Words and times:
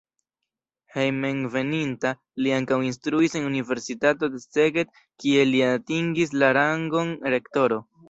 Hejmenveninta 0.95 2.13
li 2.47 2.55
ankaŭ 2.57 2.79
instruis 2.89 3.37
en 3.43 3.47
universitato 3.51 4.33
de 4.33 4.43
Szeged, 4.49 5.01
kie 5.23 5.49
li 5.53 5.65
atingis 5.71 6.39
la 6.45 6.55
rangon 6.63 7.17
rektoro. 7.39 7.85